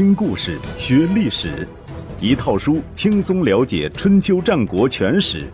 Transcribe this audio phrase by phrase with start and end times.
[0.00, 1.68] 听故事学历史，
[2.22, 5.46] 一套书轻松了解春秋战国全史。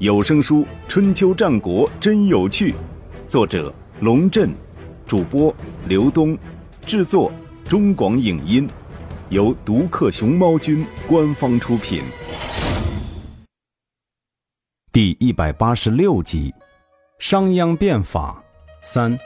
[0.00, 2.72] 有声书《春秋战国真有趣》，
[3.28, 4.50] 作者龙震，
[5.06, 5.54] 主播
[5.86, 6.36] 刘东，
[6.84, 7.30] 制作
[7.68, 8.68] 中广影音，
[9.28, 12.02] 由独克熊猫君官方出品。
[14.90, 16.52] 第一百八十六集：
[17.20, 18.42] 商鞅变法
[18.82, 19.16] 三。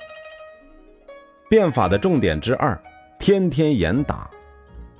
[1.48, 2.79] 变法的重点之二，
[3.19, 4.30] 天天严打。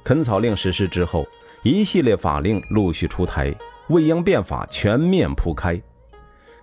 [0.05, 1.27] 垦草令实施之后，
[1.62, 3.55] 一系列法令陆续出台，
[3.88, 5.80] 未央变法全面铺开。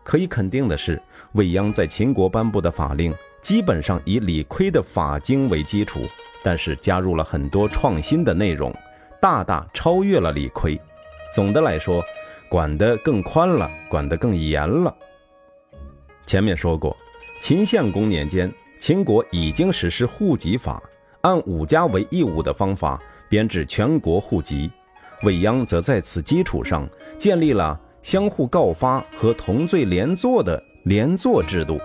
[0.03, 1.01] 可以肯定的是，
[1.33, 6.01] 未央在秦国颁布的法令基本上以李悝的法经为基础，
[6.43, 8.73] 但是加入了很多创新的内容，
[9.21, 10.77] 大大超越了李悝。
[11.33, 12.03] 总的来说，
[12.49, 14.93] 管得更宽了，管得更严了。
[16.25, 16.95] 前面说过，
[17.39, 18.51] 秦献公年间。
[18.81, 20.81] 秦国已经实施户籍法，
[21.19, 22.97] 按五家为义务的方法
[23.29, 24.69] 编制全国户籍。
[25.23, 31.79] 未鞅则在此基础上建立了相互告发和同罪连坐的连坐制度。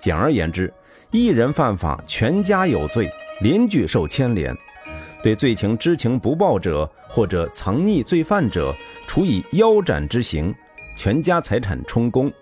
[0.00, 0.72] 简而言之，
[1.10, 3.10] 一人犯法，全家有罪，
[3.42, 4.56] 邻居受牵连。
[5.22, 8.74] 对罪情知情不报者或者藏匿罪犯者，
[9.06, 10.52] 处以腰斩之刑，
[10.96, 12.32] 全家财产充公。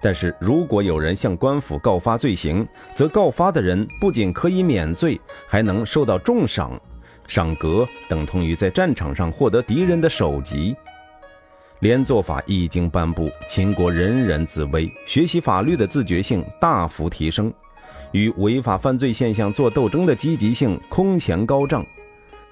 [0.00, 6.80] 但是如果有人向官府告发罪行，则告发的人不仅可以免罪，还能受到重赏，
[7.26, 10.74] 赏格等同于在战场上获得敌人的首级。
[11.80, 17.52] 连坐法一经颁布，秦国人人自危，学习法律的自觉性大幅提升，
[18.12, 21.84] 与违法犯罪现象做斗争的积极性空前高涨。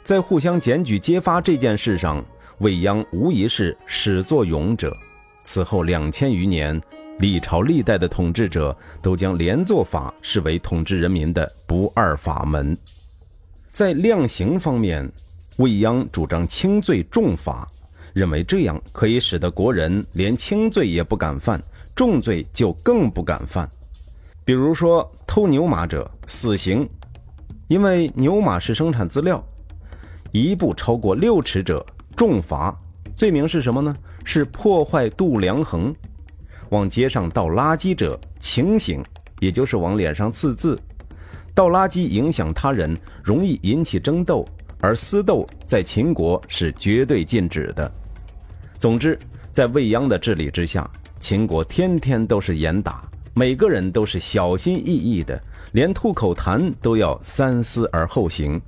[0.03, 2.25] 在互相检举揭发这件事上，
[2.59, 4.97] 未央无疑是始作俑者。
[5.45, 6.81] 此后两千余年。
[7.19, 12.77] 历朝历代的统治者都将连坐法视为统治人民的不二法门。
[13.73, 15.11] 在量刑方面，
[15.57, 17.67] 未央主张轻罪重罚，
[18.13, 21.59] 认为这样可以使得国人连轻罪也不敢犯，
[21.97, 23.67] 重罪就更不敢犯。
[24.45, 26.87] 比如说，偷牛马者死刑，
[27.67, 29.43] 因为牛马是生产资料；
[30.33, 32.79] 一步超过六尺者重罚，
[33.17, 33.97] 罪名是什么呢？
[34.23, 35.95] 是破坏度量衡。
[36.69, 39.03] 往街上倒垃圾者，情形，
[39.41, 40.79] 也就是往脸上刺字。
[41.55, 44.47] 倒垃圾影响他人，容易引起争斗，
[44.81, 47.91] 而私斗在秦国是绝对禁止的。
[48.79, 49.19] 总之，
[49.53, 50.89] 在未央的治理之下，
[51.21, 53.03] 秦国天天都是严打，
[53.35, 55.43] 每个人都是小心翼翼的，
[55.73, 58.61] 连吐口痰都要三思而后行。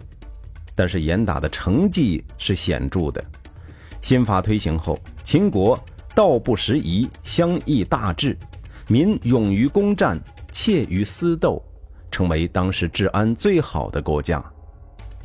[0.75, 3.25] 但是严打的成绩是显著的。
[4.01, 5.79] 新法推行后，秦国。
[6.17, 8.39] 道不拾遗，乡邑大治，
[8.87, 10.17] 民勇于攻战，
[10.53, 11.61] 怯于私斗，
[12.15, 14.41] 成为当时治安最好的国家。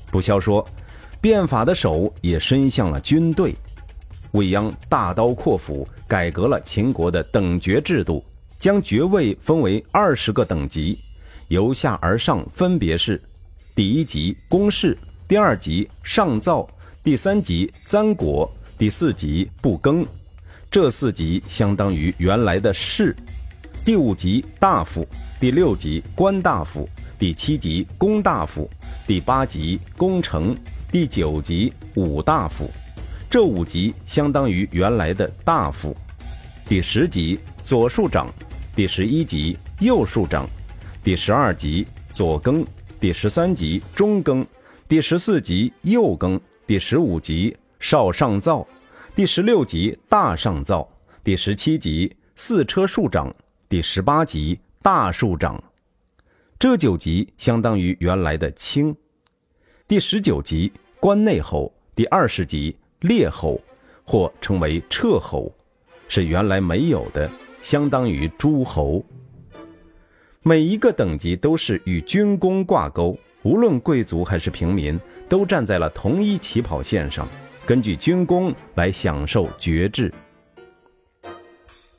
[0.09, 0.67] 不消说，
[1.21, 3.53] 变法的手也伸向了军队。
[4.31, 8.25] 未央大刀阔斧改革了秦国的等爵制度，
[8.57, 10.97] 将爵位分为二十个等级，
[11.49, 13.21] 由下而上分别是：
[13.75, 16.67] 第一级公士，第二级上造，
[17.03, 20.03] 第三级簪国，第四级不更。
[20.71, 23.15] 这四级相当于原来的士，
[23.85, 25.07] 第五级大夫，
[25.39, 28.69] 第六级官大夫，第七级公大夫，
[29.07, 30.55] 第八级公城，
[30.91, 32.69] 第九级武大夫。
[33.29, 35.95] 这五级相当于原来的大夫。
[36.67, 38.27] 第十级左庶长，
[38.75, 40.47] 第十一级右庶长，
[41.03, 42.63] 第十二级左更，
[42.99, 44.45] 第十三级中更，
[44.87, 48.67] 第十四级右更，第十五级少上造。
[49.15, 50.87] 第十六级大上造，
[51.23, 53.33] 第十七级四车庶长，
[53.69, 55.63] 第十八级大庶长，
[56.57, 58.95] 这九级相当于原来的卿。
[59.87, 63.61] 第十九级关内侯，第二十级列侯，
[64.03, 65.53] 或称为彻侯，
[66.07, 67.29] 是原来没有的，
[67.61, 69.05] 相当于诸侯。
[70.41, 74.99] 每一个等级都是与军功挂钩，无论贵族还是平民，
[75.29, 77.29] 都站在了同一起跑线上。
[77.67, 80.11] 根据军功来享受爵制。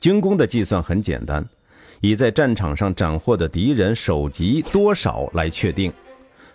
[0.01, 1.47] 军功的计算很简单，
[2.01, 5.91] 以在战场上斩获的敌人首级多少来确定。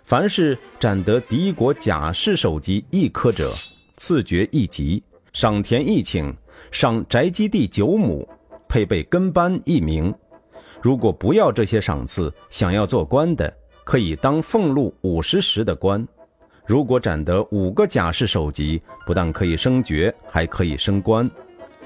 [0.03, 3.51] 凡是斩得敌国甲士首级一颗者，
[3.97, 5.03] 赐爵一级，
[5.33, 6.33] 赏田一顷，
[6.71, 8.25] 赏宅基地九亩，
[8.69, 10.13] 配备跟班一名。
[10.81, 13.53] 如果不要这些赏赐，想要做官的，
[13.83, 16.07] 可以当俸禄五十石的官。
[16.65, 21.29] 如果斩得五个甲士首级，不但可以升爵，还可以升官，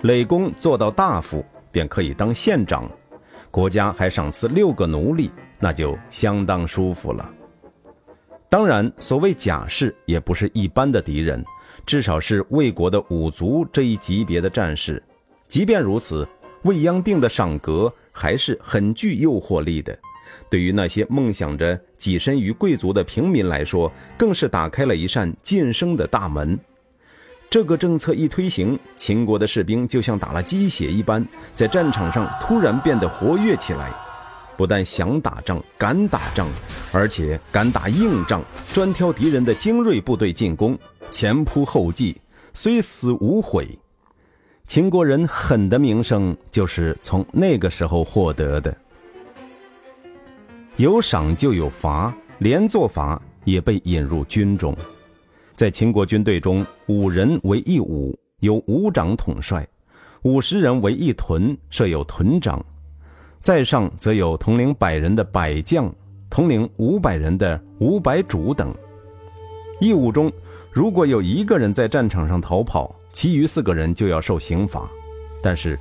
[0.01, 2.87] 累功做到大夫，便可以当县长。
[3.51, 7.29] 国家还赏赐六个奴隶，那就相当舒服了。
[8.49, 11.43] 当然，所谓甲士也不是一般的敌人，
[11.85, 15.01] 至少是魏国的五族这一级别的战士。
[15.47, 16.27] 即便如此，
[16.63, 19.97] 未央定的赏格还是很具诱惑力的。
[20.49, 26.57] 对于那些梦想着跻身于贵族的平民来说，更是打开了一扇晋升的大门。
[27.51, 33.91] 这个政策一推行，秦国的士兵就像打了鸡血一般，在战场上突然变得活跃起来。
[34.55, 36.47] 不但想打仗、敢打仗，
[36.93, 42.15] 而且敢打硬仗，专挑敌人的精锐部队进攻，前仆后继，
[42.53, 43.67] 虽死无悔。
[44.65, 48.73] 秦国人狠的名声就是从那个时候获得的。
[50.77, 54.73] 有赏就有罚，连坐罚也被引入军中。
[55.61, 59.63] 在秦国军队中，五人为一伍，由伍长统帅；
[60.23, 62.59] 五十人为一屯，设有屯长；
[63.39, 65.93] 在上则有统领百人的百将，
[66.31, 68.73] 统领五百人的五百主等。
[69.79, 70.31] 一伍中，
[70.71, 74.89] 如果有一个人在战场上逃跑，其余四个人就要受刑罚。
[75.43, 75.77] 但是，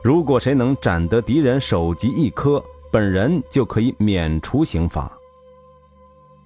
[0.00, 5.10] 如果谁能斩得敌人首级一颗，本人就可以免除刑罚。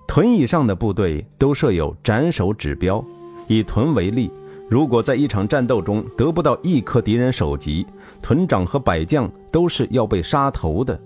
[0.09, 3.05] 屯以上的部队都设有斩首指标，
[3.47, 4.31] 以屯为例，
[4.67, 7.87] 如果在一场战斗中得不到一颗敌人首级，
[8.23, 10.99] 屯长和百将都是要被杀头的；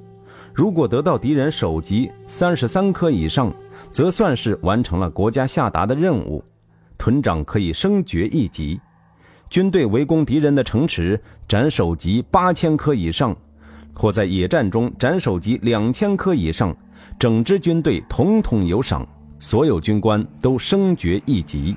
[0.54, 3.52] 如果得到敌人首级三十三颗以上，
[3.90, 6.42] 则算是完成了国家下达的任务，
[6.96, 8.80] 屯长可以升爵一级。
[9.50, 13.36] 军队围攻敌人的城池，斩首级八千颗以上，
[13.92, 16.74] 或在野战中斩首级两千颗以上。
[17.18, 19.06] 整支军队统统有赏，
[19.38, 21.76] 所有军官都升爵一级。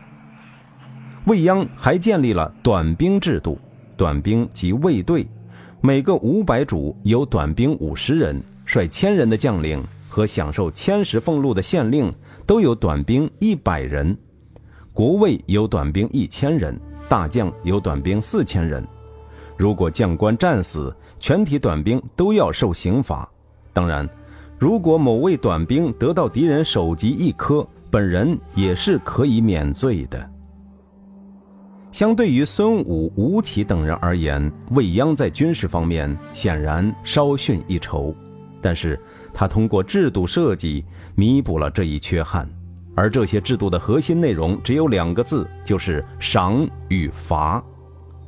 [1.26, 3.60] 未央还建立了短兵制度，
[3.98, 5.28] 短兵即卫队，
[5.82, 12.12] 每个五百主有短兵五十人，率千人的将领和享受千石俸禄的县令
[12.46, 14.16] 都有短兵一百人。
[14.94, 16.80] 国尉有短兵一千人，
[17.10, 18.88] 大将有短兵四千人。
[19.58, 23.28] 如果将官战死，全体短兵都要受刑罚。
[23.74, 24.08] 当然。
[24.58, 30.30] 如果某位短兵得到敌人首级一颗，本人也是可以免罪的。
[31.92, 38.14] 相对于孙武、吴起等人而言，未央在军事方面显然稍逊一筹，
[38.62, 39.00] 但是
[39.34, 40.84] 他通过制度设计
[41.16, 42.50] 弥补了这一缺憾。
[42.96, 47.64] 而这些制度的核心内容只有两个字，就是赏与罚。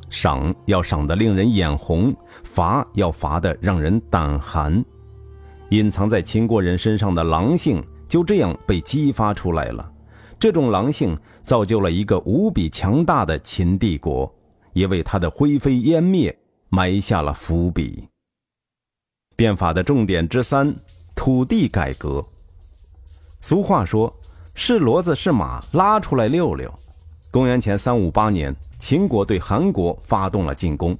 [0.09, 2.13] 赏要赏得令人眼红，
[2.43, 4.83] 罚要罚得让人胆寒。
[5.69, 9.91] 隐藏在秦国人身上的狼性就这样被激发出来了，
[10.39, 14.33] 这种狼性造就了一个无比强大的秦帝国，
[14.71, 16.35] 也为他的灰飞烟灭
[16.69, 18.07] 埋下了伏笔。
[19.35, 20.73] 变法的重点之三：
[21.15, 22.25] 土地改革。
[23.41, 24.11] 俗话说
[24.55, 26.73] ：“是骡子是马，拉出来溜溜。”
[27.29, 30.97] 公元前三五八年，秦国对韩国发动了进攻，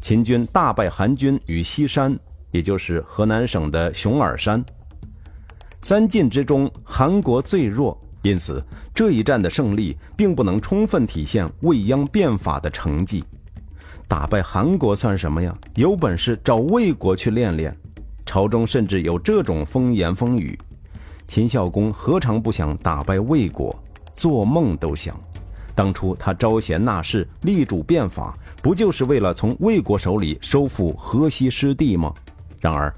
[0.00, 2.16] 秦军大败韩军于西山。
[2.54, 4.64] 也就是河南省的熊耳山。
[5.82, 8.64] 三晋之中，韩国最弱，因此
[8.94, 13.24] 这一战的胜利并不能充分体现未央变法的成绩。
[14.06, 15.52] 打败韩国算什么呀？
[15.74, 17.76] 有本事找魏国去练练。
[18.24, 20.56] 朝中甚至有这种风言风语。
[21.26, 23.76] 秦孝公何尝不想打败魏国？
[24.12, 25.18] 做梦都想。
[25.74, 32.14] 当初他招贤纳士，力主变法，不就是为了从魏国手里收复河西失地吗？
[32.64, 32.90] 然而，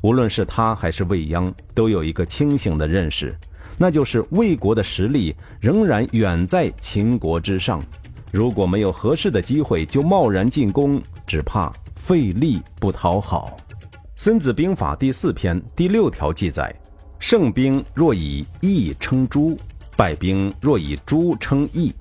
[0.00, 3.36] 无论是他还是未央，都有一个清醒的认识，
[3.76, 7.82] 那就是魏国的实力仍然远在秦国之上。
[8.30, 13.56] 如果没有合适的机会就贸然进攻，只怕费力不讨好。
[14.14, 16.72] 《孙子兵法》第四篇第六条记载
[17.18, 19.58] ：“胜兵若以义称诸，
[19.96, 21.92] 败兵若以诸称义。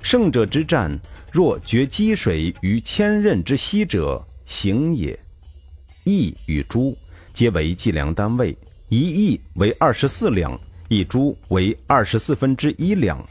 [0.00, 0.98] 胜者之战，
[1.30, 5.18] 若决积水于千仞之溪者，行也。”
[6.04, 6.96] 亿与铢
[7.32, 8.56] 皆为计量单位，
[8.88, 13.24] 一亿为二十四两，一铢为二十四分之一两，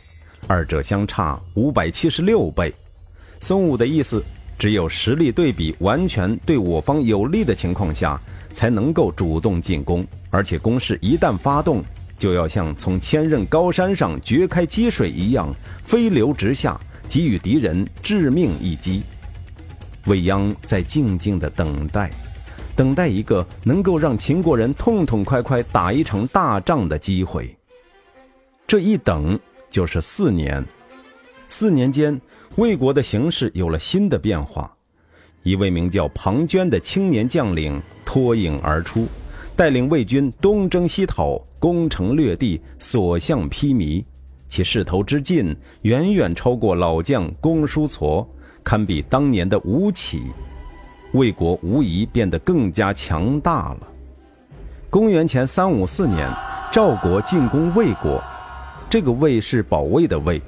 [0.47, 2.73] 二者相差五百七十六倍。
[3.39, 4.23] 孙武的意思，
[4.57, 8.19] 只有实力对比完全对我方有利的情况下，
[8.53, 11.83] 才能够主动进攻，而且攻势一旦发动，
[12.17, 19.03] 就要像从千仞高山上掘开积水一样，飞流直下，给予敌人致命一击。
[20.05, 22.09] 未央在静静的等待。
[22.81, 27.55] 等待一个能够让秦国人痛痛快快打一场大仗的机会。
[28.65, 30.65] 这一等就是四年。
[31.47, 32.19] 四年间，
[32.55, 34.75] 魏国的形势有了新的变化。
[35.43, 39.05] 一位名叫庞涓的青年将领脱颖而出，
[39.55, 44.03] 带领魏军东征西讨，攻城略地，所向披靡。
[44.49, 48.25] 其势头之劲，远远超过老将公叔痤，
[48.63, 50.23] 堪比当年的吴起。
[51.13, 53.87] 魏国无疑变得更加强大了。
[54.89, 56.29] 公元前三五四年，
[56.71, 58.21] 赵国进攻魏国，
[58.89, 60.41] 这个魏是保卫的魏，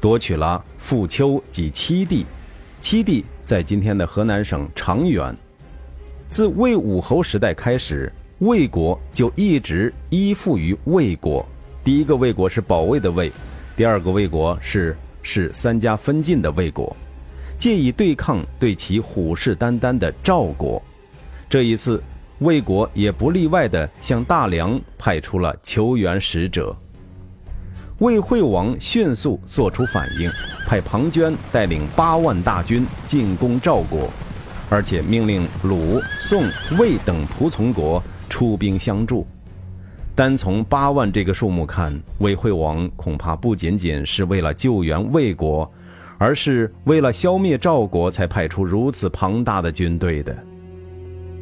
[0.00, 2.26] 夺取了富丘及七地，
[2.80, 5.34] 七地在今天的河南省长垣。
[6.30, 11.44] 自魏武侯时代开始，魏国就一直依附于魏国。
[11.82, 13.32] 第一个魏国是保卫的魏，
[13.74, 16.94] 第二个魏国是是三家分晋的魏国。
[17.60, 20.82] 借以对抗对其虎视眈眈的赵国，
[21.46, 22.02] 这一次
[22.38, 26.74] 魏国也不例外地向大梁派出了求援使者。
[27.98, 30.30] 魏惠王迅速做出反应，
[30.66, 34.08] 派庞涓带领八万大军进攻赵国，
[34.70, 36.44] 而且命令鲁、宋、
[36.78, 39.26] 魏等仆从国出兵相助。
[40.14, 45.70] 单从八万这个数目看，魏惠王恐怕不仅仅是为了救援魏国。
[46.20, 50.36] 而是为了消灭赵国才派出如此庞大的军队的。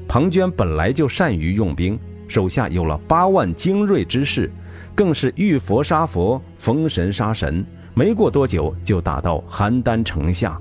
[0.07, 4.49] 庞涓本来就善于用兵，手下有了八万精锐之士，
[4.95, 7.67] 更是遇佛杀佛，逢神杀神。
[7.93, 10.57] 没过多久，就打到邯郸城下。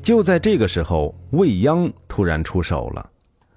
[0.00, 3.10] 就在这个时候，未鞅突然出手了，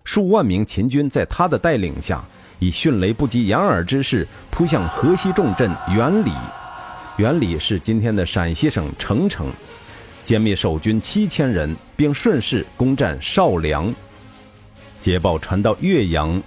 [0.04, 2.22] 数万名秦军在他的带领下，
[2.60, 6.32] 以迅雷不及掩耳之势扑向河西重镇元里。
[7.18, 9.48] 原理是今天的陕西省澄城，
[10.26, 13.94] 歼灭守军七千人，并顺势攻占少梁。
[15.00, 16.44] 捷报传到岳阳，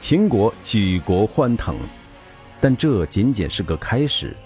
[0.00, 1.74] 秦国举国欢腾。
[2.60, 4.36] 但这仅仅是个开始。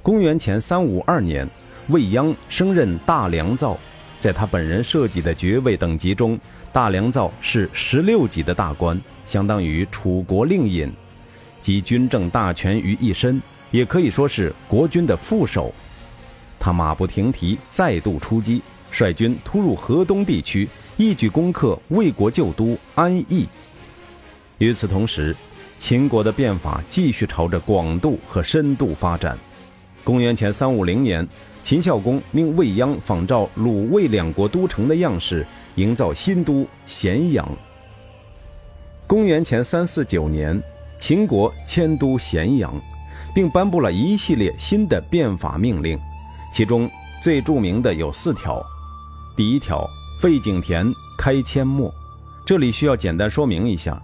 [0.00, 1.48] 公元前三五二年，
[1.88, 3.76] 未鞅升任大良造，
[4.20, 6.38] 在他本人设计的爵位等级中，
[6.72, 10.88] 大良造是十六级的大官，相当于楚国令尹，
[11.60, 13.42] 集军政大权于一身。
[13.70, 15.72] 也可以说是国军的副手，
[16.58, 23.46] 他马不停蹄，再度出击，率军突入河东地区，一举攻克魏国旧都安邑。
[24.58, 25.34] 与此同时，
[25.78, 29.38] 秦国的变法继续朝着广度和深度发展。
[30.02, 31.26] 公元前三五零年，
[31.62, 35.46] 秦孝公命未鞅仿照鲁魏两国都城的样式，
[35.76, 37.48] 营造新都咸阳。
[39.06, 40.60] 公元前三四九年，
[40.98, 42.74] 秦国迁都咸阳。
[43.34, 45.98] 并颁布了一系列新的变法命令，
[46.52, 46.88] 其中
[47.22, 48.64] 最著名的有四条。
[49.36, 49.86] 第一条，
[50.20, 51.92] 废井田，开阡陌。
[52.44, 54.00] 这里需要简单说明一下：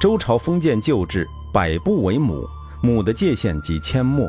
[0.00, 2.44] 周朝封建旧制，百步为亩，
[2.82, 4.26] 亩的界限即阡陌；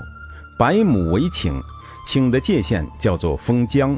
[0.58, 1.62] 百亩为顷，
[2.08, 3.98] 顷的界限叫做封疆。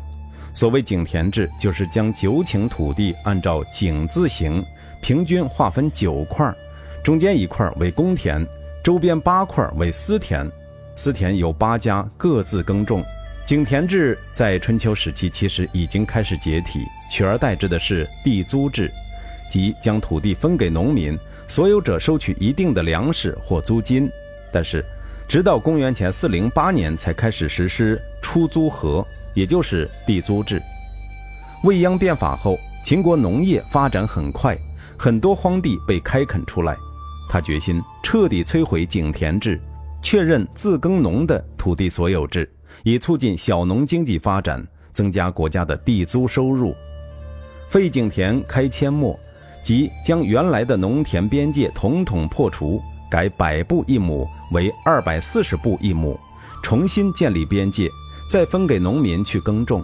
[0.54, 4.64] 所谓井田制，就是将九顷土地按照井字形，
[5.04, 6.52] 平均划分九块，
[7.04, 8.44] 中间一块为公田。
[8.88, 10.50] 周边八块为私田，
[10.96, 13.04] 私田有八家各自耕种。
[13.46, 18.90] 井田制在春秋时期其实已经开始解体，取而代之的是地租制，
[19.52, 24.10] 即将土地分给农民，所有者收取一定的粮食或租金。
[24.54, 24.82] 但是，
[25.28, 30.62] 直到公元前四零八年才开始实施出租合，也就是地租制。
[31.66, 34.58] 未央变法后，秦国农业发展很快，
[34.98, 36.78] 很多荒地被开垦出来。
[37.30, 39.62] 他决心彻底摧毁井田制，
[40.02, 42.50] 确认自耕农的土地所有制，
[42.84, 46.74] 以促进小农经济发展，增加国家的地租收入。
[47.70, 49.18] 废井田，开阡陌，
[49.62, 52.82] 即将原来的农田边界统统破除，
[53.12, 56.18] 改百步一亩为二百四十步一亩，
[56.64, 57.90] 重新建立边界，
[58.30, 59.84] 再分给农民去耕种。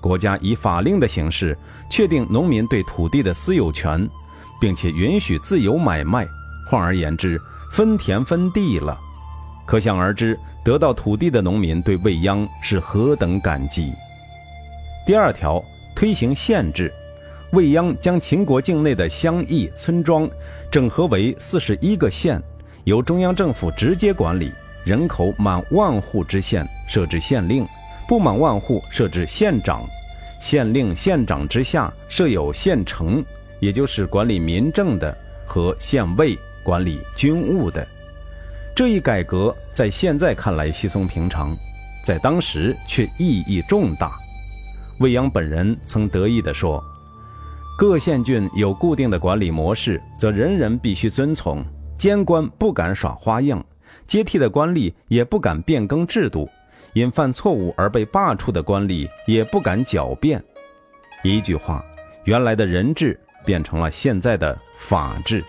[0.00, 1.58] 国家以法令的形式
[1.90, 4.08] 确定农民对土地的私有权，
[4.60, 6.28] 并且允许自由买卖。
[6.66, 7.40] 换而言之，
[7.72, 8.98] 分田分地了，
[9.66, 13.92] 可想而知，得到土地的农民对未央是何等感激。
[15.06, 15.62] 第二条，
[15.94, 16.92] 推行县制，
[17.52, 20.28] 未央将秦国境内的乡邑村庄
[20.70, 22.42] 整合为四十一个县，
[22.84, 24.50] 由中央政府直接管理。
[24.84, 27.66] 人口满万户之县设置县令，
[28.06, 29.82] 不满万户设置县长，
[30.42, 33.24] 县令、县长之下设有县丞，
[33.60, 35.16] 也就是管理民政的
[35.46, 36.38] 和县尉。
[36.64, 37.86] 管理军务的
[38.74, 41.56] 这一改革，在现在看来稀松平常，
[42.04, 44.12] 在当时却意义重大。
[44.98, 46.82] 未央本人曾得意地说
[47.78, 51.62] ：“各县郡有固定的管理模式，则人人必须遵从；
[51.96, 53.64] 监官不敢耍花样，
[54.08, 56.50] 接替的官吏也不敢变更制度，
[56.94, 60.42] 因犯错误而被罢黜的官吏也不敢狡辩。
[61.22, 61.84] 一句话，
[62.24, 65.44] 原来的人治变成了现在的法治。”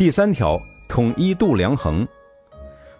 [0.00, 2.08] 第三条，统一度量衡。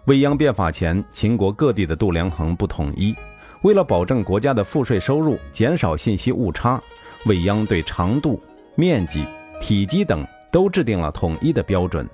[0.05, 3.15] 未央变法前，秦国各地的度量衡不统一，
[3.63, 6.79] 为了保证国家的赋税收入，减少信息误差，
[7.25, 8.39] 未央对长度、
[8.75, 9.25] 面积、
[9.59, 12.07] 体积等都制定了统一的标准。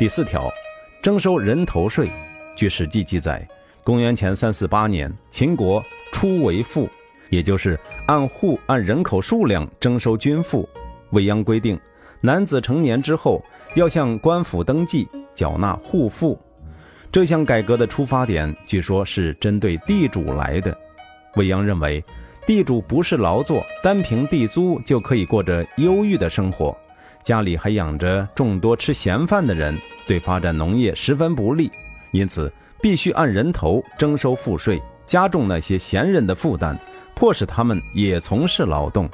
[0.00, 0.50] 第四条，
[1.00, 2.10] 征收人头税。
[2.56, 3.48] 据《史记》记载，
[3.84, 5.80] 公元前三四八年，秦国
[6.10, 6.88] 初为赋，
[7.30, 7.78] 也就是
[8.08, 10.68] 按户按人口数量征收军赋。
[11.10, 11.78] 未央规定，
[12.20, 13.40] 男子成年之后
[13.74, 16.38] 要向官府登记，缴纳户赋。
[17.10, 20.76] 这项改革的出发点，据说是针对地主来的。
[21.36, 22.04] 未央认为，
[22.46, 26.76] 地主不是劳作，单凭地租就可以过着优裕的生活，
[27.24, 29.74] 家里还养着众多吃闲饭的人，
[30.06, 31.70] 对发展农业十分不利。
[32.10, 32.52] 因此，
[32.82, 36.78] 必须按人头征收赋税，加重那些闲人的负担，
[37.14, 39.08] 迫使他们也从事劳动。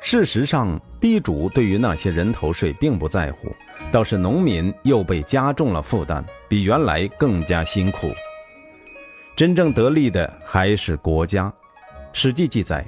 [0.00, 3.48] 事实上，地主对于那些人头税并不在乎。
[3.90, 8.10] 倒是农民又被加重了负担，比原来更加辛苦。
[9.36, 11.44] 真正得利的还是国家。
[12.12, 12.84] 《史记》记载，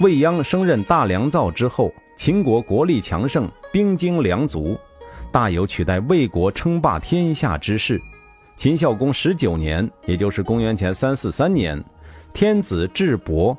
[0.00, 4.78] 未央升任大良造之后，秦国国力强盛，兵精粮足，
[5.32, 8.00] 大有取代魏国称霸天下之势。
[8.56, 11.82] 秦孝公十九年，也就是公元前三四三年，
[12.32, 13.56] 天子智伯，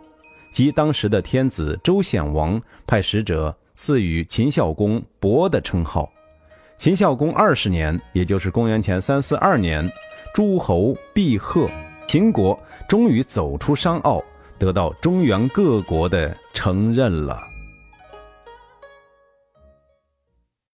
[0.52, 6.12] 即当时的天子周显王，派使者赐予秦孝公“伯”的称号。
[6.78, 9.90] 秦孝公二十年，也就是公元前三四二年，
[10.34, 11.70] 诸侯毕贺，
[12.08, 14.24] 秦国终于走出商奥，
[14.58, 17.49] 得到中原各国的承认了。